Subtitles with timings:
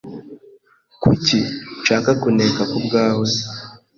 [1.01, 1.39] Kuki
[1.79, 3.29] nshaka kuneka kubwawe?